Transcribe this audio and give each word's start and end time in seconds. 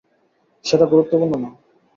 সেটা 0.65 0.85
গুরুত্বপূর্ণ 0.85 1.33
না। 1.43 1.49